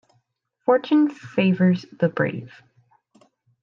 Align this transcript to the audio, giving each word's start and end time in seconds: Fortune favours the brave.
Fortune 0.65 1.09
favours 1.11 1.85
the 1.99 2.09
brave. 2.09 2.63